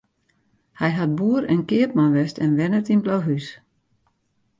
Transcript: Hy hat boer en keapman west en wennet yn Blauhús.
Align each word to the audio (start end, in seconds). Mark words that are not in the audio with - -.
Hy 0.79 0.89
hat 0.97 1.15
boer 1.17 1.43
en 1.53 1.61
keapman 1.69 2.13
west 2.15 2.37
en 2.43 2.55
wennet 2.57 2.91
yn 2.93 3.03
Blauhús. 3.03 3.47